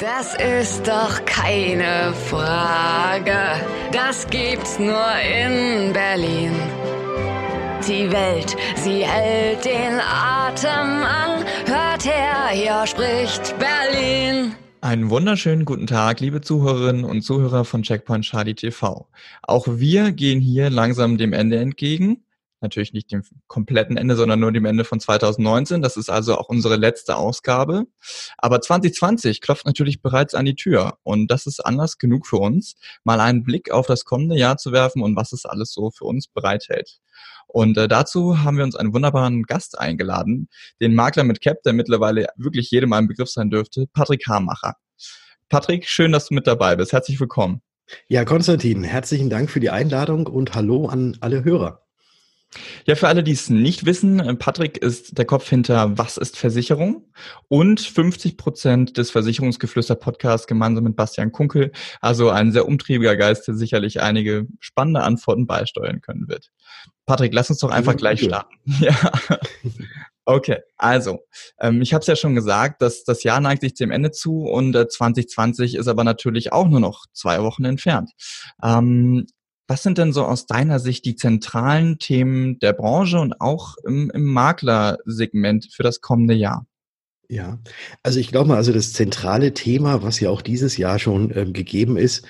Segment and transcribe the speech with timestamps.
[0.00, 3.36] Das ist doch keine Frage.
[3.92, 6.52] Das gibt's nur in Berlin.
[7.86, 11.44] Die Welt, sie hält den Atem an.
[11.66, 14.54] Hört her, hier spricht Berlin.
[14.80, 19.06] Einen wunderschönen guten Tag, liebe Zuhörerinnen und Zuhörer von Checkpoint Charlie TV.
[19.42, 22.22] Auch wir gehen hier langsam dem Ende entgegen
[22.62, 25.82] natürlich nicht dem kompletten Ende, sondern nur dem Ende von 2019.
[25.82, 27.86] Das ist also auch unsere letzte Ausgabe.
[28.38, 32.76] Aber 2020 klopft natürlich bereits an die Tür und das ist Anlass genug für uns,
[33.04, 36.04] mal einen Blick auf das kommende Jahr zu werfen und was es alles so für
[36.04, 37.00] uns bereithält.
[37.46, 40.48] Und äh, dazu haben wir uns einen wunderbaren Gast eingeladen,
[40.80, 44.74] den Makler mit Cap, der mittlerweile wirklich jedem ein Begriff sein dürfte, Patrick Hamacher.
[45.48, 46.92] Patrick, schön, dass du mit dabei bist.
[46.92, 47.60] Herzlich willkommen.
[48.06, 51.82] Ja, Konstantin, herzlichen Dank für die Einladung und hallo an alle Hörer.
[52.84, 56.36] Ja, für alle, die es nicht wissen, äh, Patrick ist der Kopf hinter Was ist
[56.36, 57.04] Versicherung
[57.48, 61.70] und 50 Prozent des Versicherungsgeflüster-Podcasts gemeinsam mit Bastian Kunkel.
[62.00, 66.50] Also ein sehr umtriebiger Geist, der sicherlich einige spannende Antworten beisteuern können wird.
[67.06, 68.54] Patrick, lass uns doch einfach gleich starten.
[68.80, 69.10] Ja.
[70.26, 71.20] Okay, also
[71.58, 74.44] ähm, ich habe es ja schon gesagt, dass das Jahr neigt sich dem Ende zu
[74.44, 78.12] und äh, 2020 ist aber natürlich auch nur noch zwei Wochen entfernt.
[78.62, 79.26] Ähm,
[79.70, 84.10] was sind denn so aus deiner Sicht die zentralen Themen der Branche und auch im,
[84.10, 86.66] im Maklersegment für das kommende Jahr?
[87.28, 87.60] Ja,
[88.02, 91.52] also ich glaube mal, also das zentrale Thema, was ja auch dieses Jahr schon ähm,
[91.52, 92.26] gegeben ist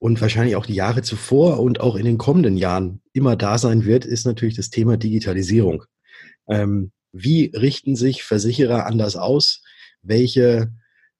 [0.00, 3.86] und wahrscheinlich auch die Jahre zuvor und auch in den kommenden Jahren immer da sein
[3.86, 5.84] wird, ist natürlich das Thema Digitalisierung.
[6.46, 9.62] Ähm, wie richten sich Versicherer anders aus?
[10.02, 10.70] Welche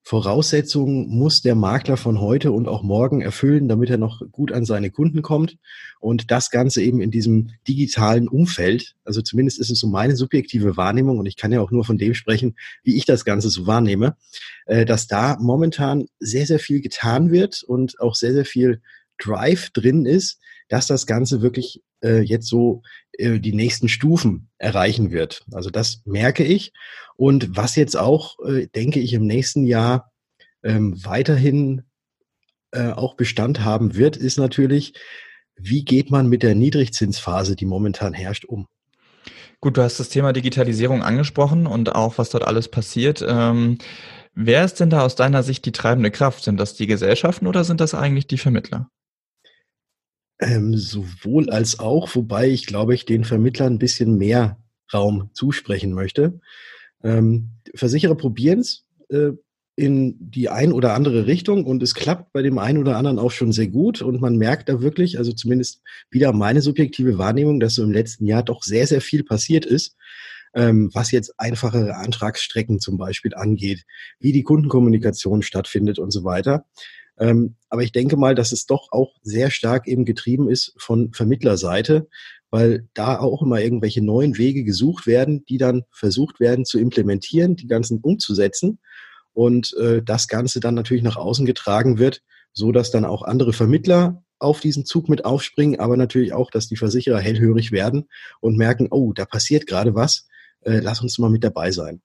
[0.05, 4.64] Voraussetzungen muss der Makler von heute und auch morgen erfüllen, damit er noch gut an
[4.64, 5.59] seine Kunden kommt.
[6.00, 8.97] Und das Ganze eben in diesem digitalen Umfeld.
[9.05, 11.98] Also zumindest ist es so meine subjektive Wahrnehmung und ich kann ja auch nur von
[11.98, 14.17] dem sprechen, wie ich das Ganze so wahrnehme,
[14.67, 18.81] äh, dass da momentan sehr, sehr viel getan wird und auch sehr, sehr viel
[19.25, 25.10] Drive drin ist, dass das Ganze wirklich äh, jetzt so äh, die nächsten Stufen erreichen
[25.10, 25.44] wird.
[25.53, 26.72] Also das merke ich.
[27.16, 30.10] Und was jetzt auch, äh, denke ich, im nächsten Jahr
[30.62, 31.83] ähm, weiterhin
[32.72, 34.94] äh, auch Bestand haben wird, ist natürlich,
[35.56, 38.66] wie geht man mit der Niedrigzinsphase, die momentan herrscht, um?
[39.60, 43.25] Gut, du hast das Thema Digitalisierung angesprochen und auch, was dort alles passiert.
[43.27, 43.78] Ähm,
[44.34, 46.43] wer ist denn da aus deiner Sicht die treibende Kraft?
[46.43, 48.91] Sind das die Gesellschaften oder sind das eigentlich die Vermittler?
[50.42, 54.58] Ähm, sowohl als auch, wobei ich glaube, ich den Vermittlern ein bisschen mehr
[54.92, 56.41] Raum zusprechen möchte.
[57.04, 59.30] Ähm, Versicherer probieren es äh,
[59.76, 63.30] in die ein oder andere Richtung und es klappt bei dem einen oder anderen auch
[63.30, 65.80] schon sehr gut und man merkt da wirklich, also zumindest
[66.10, 69.97] wieder meine subjektive Wahrnehmung, dass so im letzten Jahr doch sehr, sehr viel passiert ist,
[70.54, 73.84] ähm, was jetzt einfachere Antragsstrecken zum Beispiel angeht,
[74.19, 76.66] wie die Kundenkommunikation stattfindet und so weiter.
[77.19, 81.12] Ähm, aber ich denke mal, dass es doch auch sehr stark eben getrieben ist von
[81.12, 82.09] Vermittlerseite,
[82.50, 87.56] weil da auch immer irgendwelche neuen Wege gesucht werden, die dann versucht werden zu implementieren,
[87.56, 88.78] die ganzen umzusetzen
[89.33, 92.22] und äh, das Ganze dann natürlich nach außen getragen wird,
[92.53, 96.67] so dass dann auch andere Vermittler auf diesen Zug mit aufspringen, aber natürlich auch, dass
[96.67, 98.09] die Versicherer hellhörig werden
[98.41, 100.27] und merken, oh, da passiert gerade was,
[100.62, 102.03] äh, lass uns mal mit dabei sein.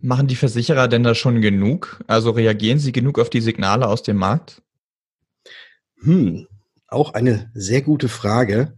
[0.00, 2.02] Machen die Versicherer denn da schon genug?
[2.06, 4.62] Also reagieren sie genug auf die Signale aus dem Markt?
[6.00, 6.46] Hm,
[6.88, 8.76] auch eine sehr gute Frage.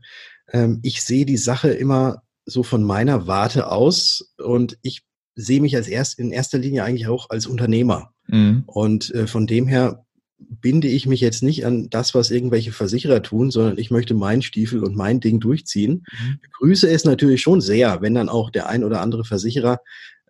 [0.53, 5.03] Ähm, ich sehe die Sache immer so von meiner Warte aus und ich
[5.35, 8.13] sehe mich als erst in erster Linie eigentlich auch als Unternehmer.
[8.27, 8.65] Mhm.
[8.67, 10.05] Und äh, von dem her
[10.39, 14.43] binde ich mich jetzt nicht an das, was irgendwelche Versicherer tun, sondern ich möchte meinen
[14.43, 16.05] Stiefel und mein Ding durchziehen.
[16.13, 16.39] Mhm.
[16.43, 19.81] Begrüße es natürlich schon sehr, wenn dann auch der ein oder andere Versicherer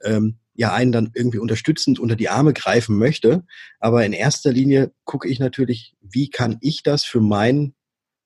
[0.03, 3.45] ähm, ja einen dann irgendwie unterstützend unter die Arme greifen möchte.
[3.79, 7.75] Aber in erster Linie gucke ich natürlich, wie kann ich das für meinen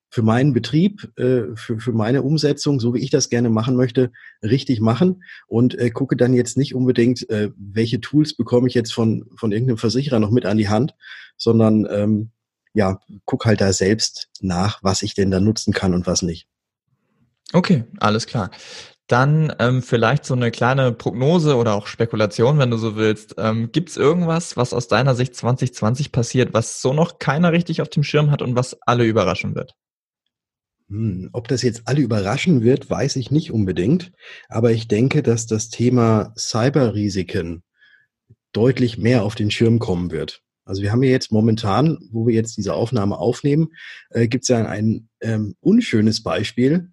[0.09, 4.12] für meinen Betrieb, äh, für, für meine Umsetzung, so wie ich das gerne machen möchte,
[4.42, 8.92] richtig machen und äh, gucke dann jetzt nicht unbedingt, äh, welche Tools bekomme ich jetzt
[8.92, 10.95] von, von irgendeinem Versicherer noch mit an die Hand,
[11.39, 12.30] sondern ähm,
[12.74, 16.47] ja, guck halt da selbst nach, was ich denn da nutzen kann und was nicht.
[17.54, 18.51] Okay, alles klar.
[19.12, 23.34] Dann ähm, vielleicht so eine kleine Prognose oder auch Spekulation, wenn du so willst.
[23.36, 27.82] Ähm, Gibt es irgendwas, was aus deiner Sicht 2020 passiert, was so noch keiner richtig
[27.82, 29.74] auf dem Schirm hat und was alle überraschen wird?
[30.88, 34.12] Hm, ob das jetzt alle überraschen wird, weiß ich nicht unbedingt.
[34.48, 37.65] Aber ich denke, dass das Thema Cyberrisiken
[38.54, 40.41] deutlich mehr auf den Schirm kommen wird.
[40.65, 43.68] Also wir haben ja jetzt momentan, wo wir jetzt diese Aufnahme aufnehmen,
[44.08, 46.92] äh, gibt es ja ein ähm, unschönes Beispiel,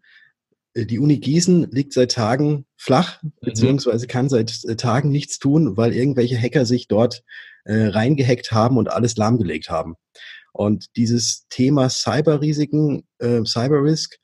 [0.75, 3.31] die Uni Gießen liegt seit Tagen flach, mhm.
[3.41, 7.23] beziehungsweise kann seit äh, Tagen nichts tun, weil irgendwelche Hacker sich dort
[7.65, 9.95] äh, reingehackt haben und alles lahmgelegt haben.
[10.53, 14.17] Und dieses Thema Cyberrisiken, äh, Cyberrisk,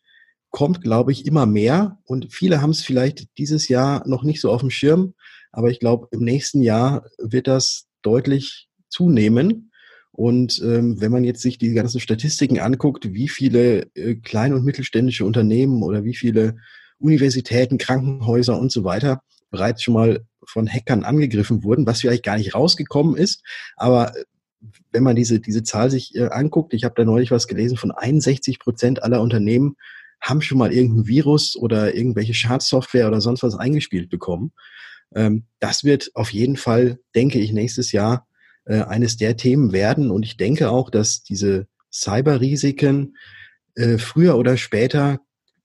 [0.52, 2.00] kommt, glaube ich, immer mehr.
[2.06, 5.14] Und viele haben es vielleicht dieses Jahr noch nicht so auf dem Schirm.
[5.52, 9.72] Aber ich glaube, im nächsten Jahr wird das deutlich zunehmen.
[10.16, 14.64] Und ähm, wenn man jetzt sich die ganzen Statistiken anguckt, wie viele äh, klein- und
[14.64, 16.56] mittelständische Unternehmen oder wie viele
[17.00, 19.22] Universitäten, Krankenhäuser und so weiter
[19.52, 23.44] bereits schon mal von Hackern angegriffen wurden, was vielleicht gar nicht rausgekommen ist,
[23.76, 24.24] aber äh,
[24.94, 27.92] wenn man diese, diese Zahl sich äh, anguckt, ich habe da neulich was gelesen, von
[27.92, 29.76] 61 Prozent aller Unternehmen
[30.22, 34.54] haben schon mal irgendein Virus oder irgendwelche Schadsoftware oder sonst was eingespielt bekommen.
[35.14, 38.28] Ähm, das wird auf jeden Fall, denke ich, nächstes Jahr
[38.66, 40.12] äh, eines der Themen werden.
[40.12, 43.16] Und ich denke auch, dass diese Cyberrisiken
[43.76, 45.20] äh, früher oder später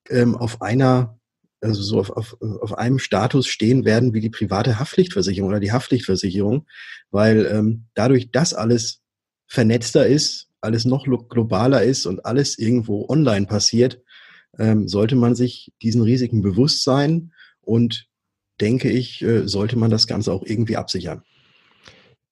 [0.08, 1.18] ähm, auf einer,
[1.60, 5.72] also so auf, auf, auf einem Status stehen werden wie die private Haftpflichtversicherung oder die
[5.72, 6.66] Haftpflichtversicherung,
[7.10, 9.00] weil ähm, dadurch, dass alles
[9.46, 14.02] vernetzter ist, alles noch globaler ist und alles irgendwo online passiert,
[14.58, 17.32] ähm, sollte man sich diesen Risiken bewusst sein
[17.62, 18.06] und
[18.60, 21.22] denke ich, äh, sollte man das Ganze auch irgendwie absichern.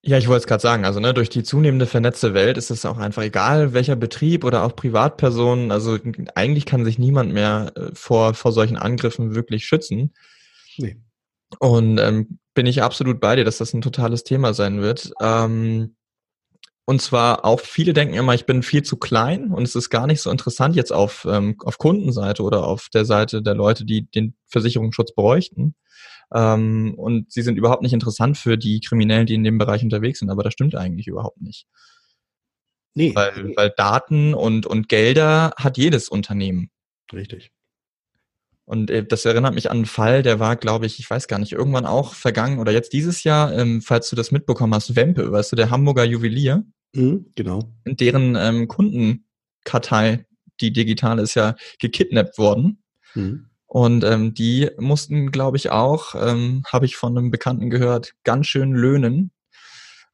[0.01, 2.85] Ja, ich wollte es gerade sagen, also ne, durch die zunehmende vernetzte Welt ist es
[2.85, 5.97] auch einfach egal, welcher Betrieb oder auch Privatpersonen, also
[6.35, 10.13] eigentlich kann sich niemand mehr äh, vor, vor solchen Angriffen wirklich schützen.
[10.77, 10.97] Nee.
[11.59, 15.11] Und ähm, bin ich absolut bei dir, dass das ein totales Thema sein wird.
[15.21, 15.95] Ähm,
[16.85, 20.07] und zwar auch viele denken immer, ich bin viel zu klein und es ist gar
[20.07, 24.09] nicht so interessant jetzt auf, ähm, auf Kundenseite oder auf der Seite der Leute, die
[24.09, 25.75] den Versicherungsschutz bräuchten.
[26.33, 30.19] Ähm, und sie sind überhaupt nicht interessant für die Kriminellen, die in dem Bereich unterwegs
[30.19, 30.29] sind.
[30.29, 31.67] Aber das stimmt eigentlich überhaupt nicht.
[32.93, 33.13] Nee.
[33.15, 36.69] Weil, weil Daten und, und Gelder hat jedes Unternehmen.
[37.13, 37.51] Richtig.
[38.65, 41.39] Und äh, das erinnert mich an einen Fall, der war, glaube ich, ich weiß gar
[41.39, 45.31] nicht, irgendwann auch vergangen oder jetzt dieses Jahr, ähm, falls du das mitbekommen hast, Wempe,
[45.31, 46.63] weißt du, der Hamburger Juwelier.
[46.93, 47.73] Mhm, genau.
[47.85, 50.27] Deren ähm, Kundenkartei,
[50.61, 52.83] die digitale, ist ja gekidnappt worden.
[53.15, 53.48] Mhm.
[53.69, 58.47] Und ähm, die mussten, glaube ich, auch, ähm, habe ich von einem Bekannten gehört, ganz
[58.47, 59.31] schön löhnen.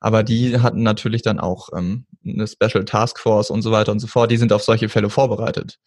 [0.01, 4.01] Aber die hatten natürlich dann auch ähm, eine Special Task Force und so weiter und
[4.01, 4.29] so fort.
[4.29, 5.79] Die sind auf solche Fälle vorbereitet.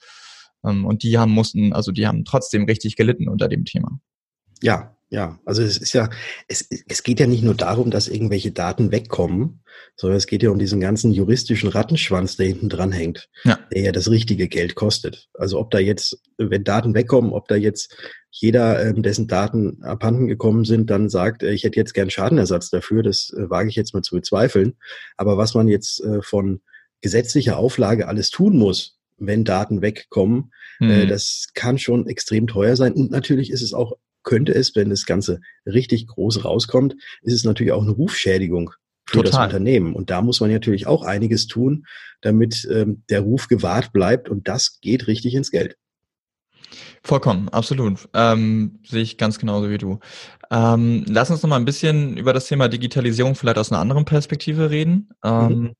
[0.64, 4.00] Ähm, und die haben mussten, also die haben trotzdem richtig gelitten unter dem Thema.
[4.62, 6.10] Ja, ja, also es ist ja,
[6.49, 9.62] es, es geht ja nicht nur darum, dass irgendwelche Daten wegkommen,
[9.96, 13.58] sondern es geht ja um diesen ganzen juristischen Rattenschwanz, der hinten dran hängt, ja.
[13.72, 15.28] der ja das richtige Geld kostet.
[15.34, 17.96] Also ob da jetzt, wenn Daten wegkommen, ob da jetzt
[18.31, 22.69] jeder, ähm, dessen Daten abhanden gekommen sind, dann sagt, äh, ich hätte jetzt gern Schadenersatz
[22.69, 24.76] dafür, das äh, wage ich jetzt mal zu bezweifeln.
[25.16, 26.61] Aber was man jetzt äh, von
[27.00, 31.08] gesetzlicher Auflage alles tun muss, wenn Daten wegkommen, mhm.
[31.08, 32.93] das kann schon extrem teuer sein.
[32.93, 33.94] Und natürlich ist es auch
[34.28, 38.70] könnte es, wenn das Ganze richtig groß rauskommt, ist es natürlich auch eine Rufschädigung
[39.06, 39.30] für Total.
[39.30, 39.94] das Unternehmen.
[39.94, 41.86] Und da muss man natürlich auch einiges tun,
[42.20, 44.28] damit ähm, der Ruf gewahrt bleibt.
[44.28, 45.78] Und das geht richtig ins Geld.
[47.02, 48.06] Vollkommen, absolut.
[48.12, 49.98] Ähm, sehe ich ganz genauso wie du.
[50.50, 54.04] Ähm, lass uns noch mal ein bisschen über das Thema Digitalisierung vielleicht aus einer anderen
[54.04, 55.08] Perspektive reden.
[55.25, 55.72] Ähm, mhm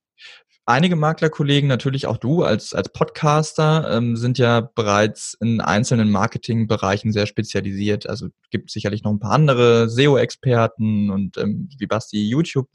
[0.69, 7.11] einige Maklerkollegen, natürlich auch du als, als Podcaster, ähm, sind ja bereits in einzelnen Marketingbereichen
[7.11, 8.07] sehr spezialisiert.
[8.07, 12.69] Also gibt sicherlich noch ein paar andere SEO-Experten und ähm, wie Basti YouTube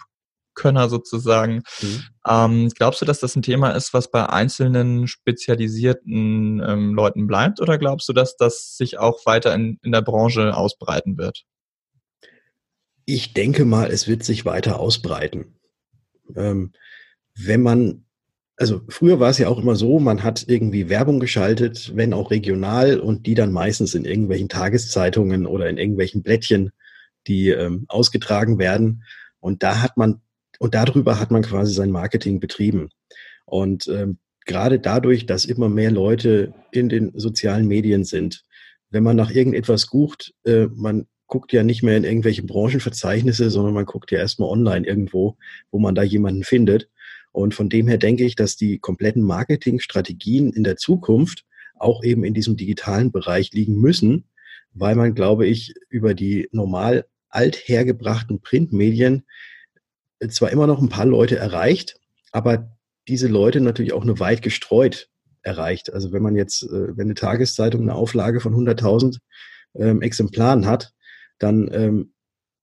[0.54, 1.62] Könner sozusagen.
[1.82, 2.02] Mhm.
[2.28, 7.60] Ähm, glaubst du, dass das ein Thema ist, was bei einzelnen spezialisierten ähm, Leuten bleibt,
[7.60, 11.44] oder glaubst du, dass das sich auch weiter in, in der Branche ausbreiten wird?
[13.04, 15.58] Ich denke mal, es wird sich weiter ausbreiten.
[16.36, 16.72] Ähm,
[17.36, 18.04] wenn man,
[18.56, 22.30] also früher war es ja auch immer so, man hat irgendwie Werbung geschaltet, wenn auch
[22.30, 26.70] regional und die dann meistens in irgendwelchen Tageszeitungen oder in irgendwelchen Blättchen,
[27.26, 29.02] die ähm, ausgetragen werden.
[29.40, 30.20] Und da hat man,
[30.58, 32.90] und darüber hat man quasi sein Marketing betrieben.
[33.46, 38.44] Und ähm, gerade dadurch, dass immer mehr Leute in den sozialen Medien sind,
[38.90, 43.74] wenn man nach irgendetwas sucht, äh, man guckt ja nicht mehr in irgendwelche Branchenverzeichnisse, sondern
[43.74, 45.36] man guckt ja erstmal online irgendwo,
[45.70, 46.88] wo man da jemanden findet.
[47.34, 52.22] Und von dem her denke ich, dass die kompletten Marketingstrategien in der Zukunft auch eben
[52.22, 54.28] in diesem digitalen Bereich liegen müssen,
[54.72, 59.24] weil man, glaube ich, über die normal althergebrachten Printmedien
[60.28, 61.98] zwar immer noch ein paar Leute erreicht,
[62.30, 65.10] aber diese Leute natürlich auch nur weit gestreut
[65.42, 65.92] erreicht.
[65.92, 69.18] Also wenn man jetzt, äh, wenn eine Tageszeitung eine Auflage von 100.000
[69.74, 70.92] ähm, Exemplaren hat,
[71.40, 72.13] dann ähm,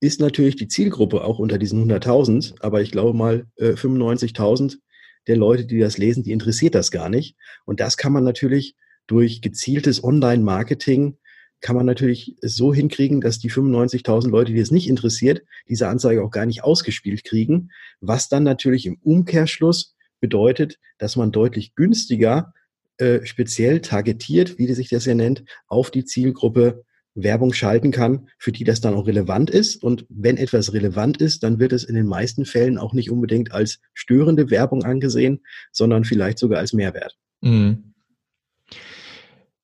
[0.01, 4.79] ist natürlich die Zielgruppe auch unter diesen 100.000, aber ich glaube mal äh, 95.000
[5.27, 7.37] der Leute, die das lesen, die interessiert das gar nicht.
[7.65, 8.75] Und das kann man natürlich
[9.07, 11.17] durch gezieltes Online-Marketing
[11.61, 16.23] kann man natürlich so hinkriegen, dass die 95.000 Leute, die es nicht interessiert, diese Anzeige
[16.23, 22.53] auch gar nicht ausgespielt kriegen, was dann natürlich im Umkehrschluss bedeutet, dass man deutlich günstiger
[22.97, 26.83] äh, speziell targetiert, wie sich das ja nennt, auf die Zielgruppe
[27.15, 29.83] Werbung schalten kann, für die das dann auch relevant ist.
[29.83, 33.51] Und wenn etwas relevant ist, dann wird es in den meisten Fällen auch nicht unbedingt
[33.51, 35.41] als störende Werbung angesehen,
[35.71, 37.17] sondern vielleicht sogar als Mehrwert.
[37.41, 37.93] Mhm.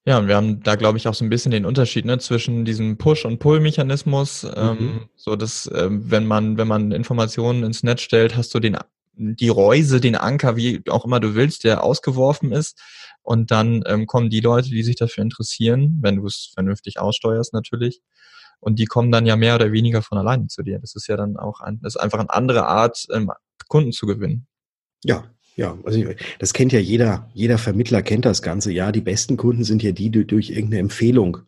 [0.05, 2.63] Ja, und wir haben da, glaube ich, auch so ein bisschen den Unterschied ne, zwischen
[2.63, 4.43] diesem Push- und Pull-Mechanismus.
[4.43, 4.49] Mhm.
[4.55, 8.77] Ähm, so dass, ähm, wenn man, wenn man Informationen ins Netz stellt, hast du den
[9.17, 12.79] die Reuse, den Anker, wie auch immer du willst, der ausgeworfen ist.
[13.21, 17.53] Und dann ähm, kommen die Leute, die sich dafür interessieren, wenn du es vernünftig aussteuerst
[17.53, 18.01] natürlich.
[18.59, 20.79] Und die kommen dann ja mehr oder weniger von alleine zu dir.
[20.79, 23.31] Das ist ja dann auch ein, das ist einfach eine andere Art, ähm,
[23.67, 24.47] Kunden zu gewinnen.
[25.03, 26.03] Ja, ja, also
[26.39, 28.71] das kennt ja jeder, jeder Vermittler kennt das Ganze.
[28.71, 31.39] Ja, die besten Kunden sind ja die, die durch irgendeine Empfehlung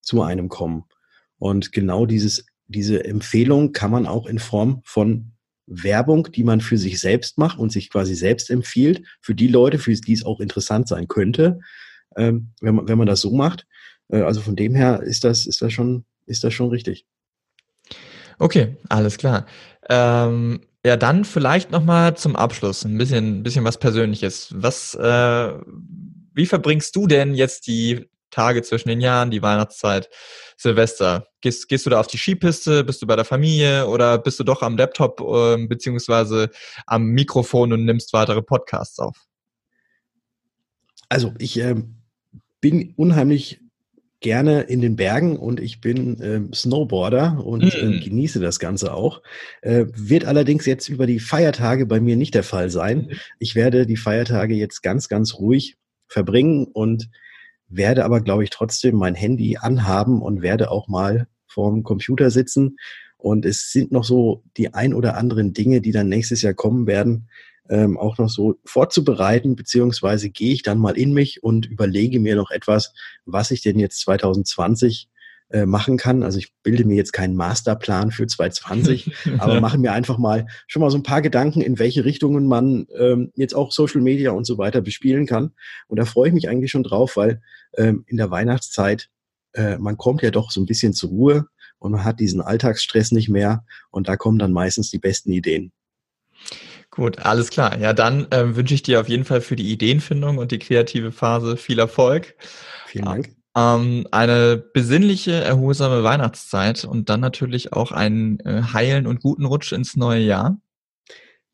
[0.00, 0.84] zu einem kommen.
[1.38, 5.32] Und genau dieses, diese Empfehlung kann man auch in Form von
[5.66, 9.78] Werbung, die man für sich selbst macht und sich quasi selbst empfiehlt, für die Leute,
[9.78, 11.60] für die es auch interessant sein könnte,
[12.16, 13.66] ähm, wenn, man, wenn man das so macht.
[14.08, 17.06] Äh, also von dem her ist das, ist das schon, ist das schon richtig.
[18.38, 19.46] Okay, alles klar.
[19.88, 24.54] Ähm, ja, dann vielleicht nochmal zum Abschluss ein bisschen, bisschen was Persönliches.
[24.54, 25.52] Was, äh,
[26.32, 30.08] wie verbringst du denn jetzt die Tage zwischen den Jahren, die Weihnachtszeit,
[30.56, 31.26] Silvester?
[31.40, 34.44] Gehst, gehst du da auf die Skipiste, bist du bei der Familie oder bist du
[34.44, 36.50] doch am Laptop äh, beziehungsweise
[36.86, 39.16] am Mikrofon und nimmst weitere Podcasts auf?
[41.08, 41.76] Also ich äh,
[42.60, 43.60] bin unheimlich
[44.20, 48.00] gerne in den Bergen und ich bin äh, Snowboarder und mm.
[48.02, 49.22] genieße das Ganze auch.
[49.60, 53.08] Äh, wird allerdings jetzt über die Feiertage bei mir nicht der Fall sein.
[53.08, 53.16] Mhm.
[53.38, 55.76] Ich werde die Feiertage jetzt ganz, ganz ruhig
[56.08, 57.10] verbringen und
[57.68, 62.76] werde aber, glaube ich, trotzdem mein Handy anhaben und werde auch mal vorm Computer sitzen.
[63.16, 66.86] Und es sind noch so die ein oder anderen Dinge, die dann nächstes Jahr kommen
[66.86, 67.28] werden,
[67.68, 72.36] ähm, auch noch so vorzubereiten, beziehungsweise gehe ich dann mal in mich und überlege mir
[72.36, 72.92] noch etwas,
[73.24, 75.08] was ich denn jetzt 2020
[75.50, 76.22] äh, machen kann.
[76.22, 80.80] Also ich bilde mir jetzt keinen Masterplan für 2020, aber mache mir einfach mal schon
[80.80, 84.44] mal so ein paar Gedanken, in welche Richtungen man ähm, jetzt auch Social Media und
[84.44, 85.52] so weiter bespielen kann.
[85.86, 87.40] Und da freue ich mich eigentlich schon drauf, weil
[87.76, 89.08] ähm, in der Weihnachtszeit
[89.52, 91.46] äh, man kommt ja doch so ein bisschen zur Ruhe
[91.78, 95.72] und man hat diesen Alltagsstress nicht mehr und da kommen dann meistens die besten Ideen.
[96.90, 97.78] Gut, alles klar.
[97.78, 101.12] Ja, dann äh, wünsche ich dir auf jeden Fall für die Ideenfindung und die kreative
[101.12, 102.34] Phase viel Erfolg.
[102.86, 103.36] Vielen Dank.
[103.56, 109.72] Ähm, eine besinnliche, erholsame Weihnachtszeit und dann natürlich auch einen äh, heilen und guten Rutsch
[109.72, 110.58] ins neue Jahr.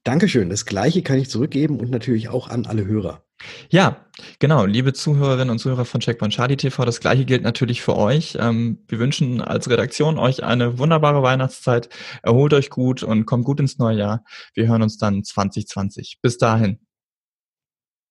[0.04, 0.50] Dankeschön.
[0.50, 3.22] Das Gleiche kann ich zurückgeben und natürlich auch an alle Hörer.
[3.70, 4.04] Ja,
[4.40, 4.64] genau.
[4.64, 8.36] Liebe Zuhörerinnen und Zuhörer von Checkpoint Charlie TV, das gleiche gilt natürlich für euch.
[8.40, 11.88] Ähm, wir wünschen als Redaktion euch eine wunderbare Weihnachtszeit.
[12.22, 14.24] Erholt euch gut und kommt gut ins neue Jahr.
[14.54, 16.18] Wir hören uns dann 2020.
[16.20, 16.78] Bis dahin.